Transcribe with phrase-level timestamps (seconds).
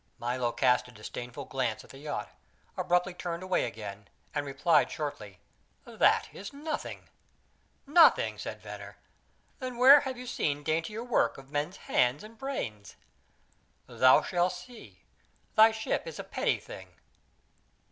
[0.17, 2.31] Milo cast a disdainful glance at the yacht,
[2.75, 5.37] abruptly turned away again, and replied shortly:
[5.85, 7.07] "That is nothing."
[7.85, 8.97] "Nothing!" said Venner.
[9.59, 12.95] "Then where have you seen daintier work of men's hands and brains?"
[13.85, 15.03] "Thou shall see.
[15.53, 16.95] Thy ship is a petty thing."